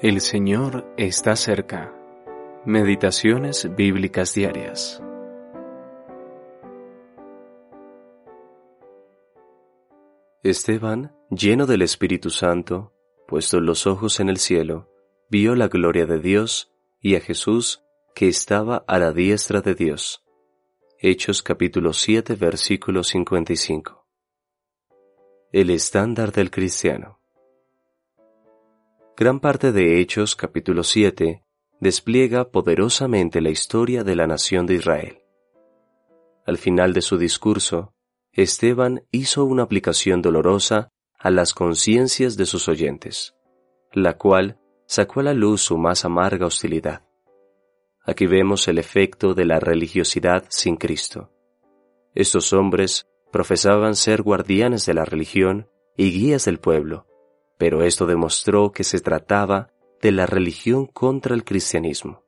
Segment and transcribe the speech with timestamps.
[0.00, 1.92] El Señor está cerca.
[2.64, 5.02] Meditaciones bíblicas diarias.
[10.44, 12.92] Esteban, lleno del Espíritu Santo,
[13.26, 14.88] puestos los ojos en el cielo,
[15.30, 17.82] vio la gloria de Dios y a Jesús
[18.14, 20.24] que estaba a la diestra de Dios.
[21.00, 24.06] Hechos capítulo 7 versículo 55.
[25.50, 27.17] El estándar del cristiano.
[29.20, 31.42] Gran parte de Hechos capítulo 7
[31.80, 35.18] despliega poderosamente la historia de la nación de Israel.
[36.46, 37.94] Al final de su discurso,
[38.30, 43.34] Esteban hizo una aplicación dolorosa a las conciencias de sus oyentes,
[43.92, 47.02] la cual sacó a la luz su más amarga hostilidad.
[48.04, 51.32] Aquí vemos el efecto de la religiosidad sin Cristo.
[52.14, 57.07] Estos hombres profesaban ser guardianes de la religión y guías del pueblo,
[57.58, 62.22] pero esto demostró que se trataba de la religión contra el cristianismo.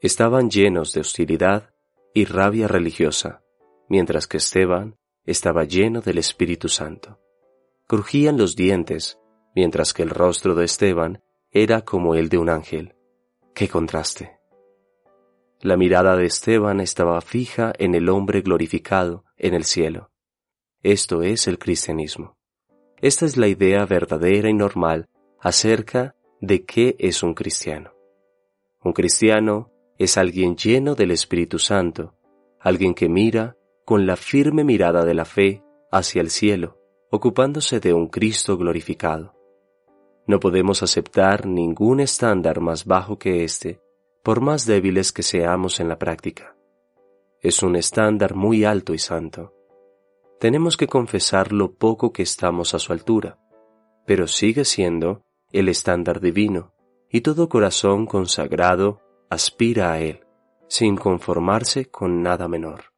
[0.00, 1.74] Estaban llenos de hostilidad
[2.14, 3.42] y rabia religiosa,
[3.88, 7.18] mientras que Esteban estaba lleno del Espíritu Santo.
[7.86, 9.18] Crujían los dientes,
[9.54, 12.94] mientras que el rostro de Esteban era como el de un ángel.
[13.54, 14.38] ¡Qué contraste!
[15.60, 20.12] La mirada de Esteban estaba fija en el hombre glorificado en el cielo.
[20.82, 22.37] Esto es el cristianismo.
[23.00, 25.08] Esta es la idea verdadera y normal
[25.40, 27.92] acerca de qué es un cristiano.
[28.82, 32.14] Un cristiano es alguien lleno del Espíritu Santo,
[32.60, 36.78] alguien que mira con la firme mirada de la fe hacia el cielo,
[37.10, 39.34] ocupándose de un Cristo glorificado.
[40.26, 43.80] No podemos aceptar ningún estándar más bajo que este,
[44.22, 46.56] por más débiles que seamos en la práctica.
[47.40, 49.54] Es un estándar muy alto y santo
[50.38, 53.38] tenemos que confesar lo poco que estamos a su altura,
[54.06, 56.74] pero sigue siendo el estándar divino,
[57.10, 59.00] y todo corazón consagrado
[59.30, 60.20] aspira a él,
[60.68, 62.92] sin conformarse con nada menor.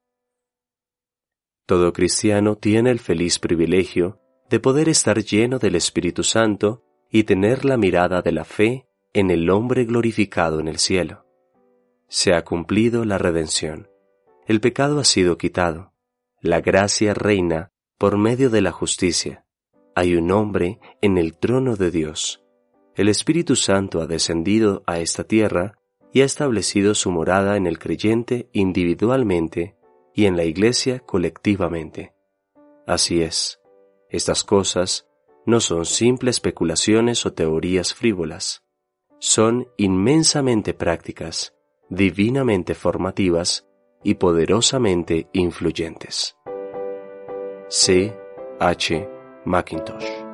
[1.67, 4.19] Todo cristiano tiene el feliz privilegio
[4.49, 9.31] de poder estar lleno del Espíritu Santo y tener la mirada de la fe en
[9.31, 11.25] el hombre glorificado en el cielo.
[12.09, 13.89] Se ha cumplido la redención.
[14.47, 15.90] El pecado ha sido quitado
[16.43, 19.45] la gracia reina por medio de la justicia.
[19.95, 22.43] Hay un hombre en el trono de Dios.
[22.95, 25.77] El Espíritu Santo ha descendido a esta tierra
[26.13, 29.77] y ha establecido su morada en el creyente individualmente
[30.15, 32.15] y en la iglesia colectivamente.
[32.87, 33.61] Así es,
[34.09, 35.07] estas cosas
[35.45, 38.65] no son simples especulaciones o teorías frívolas,
[39.19, 41.55] son inmensamente prácticas,
[41.91, 43.70] divinamente formativas
[44.03, 46.37] y poderosamente influyentes.
[47.69, 48.13] C.
[48.59, 49.09] H.
[49.45, 50.30] Macintosh